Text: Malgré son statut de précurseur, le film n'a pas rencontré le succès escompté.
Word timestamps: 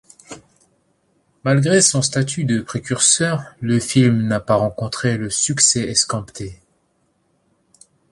Malgré 1.43 1.79
son 1.79 2.01
statut 2.01 2.43
de 2.43 2.61
précurseur, 2.61 3.43
le 3.59 3.79
film 3.79 4.23
n'a 4.25 4.39
pas 4.39 4.55
rencontré 4.55 5.15
le 5.15 5.29
succès 5.29 5.81
escompté. 5.83 6.59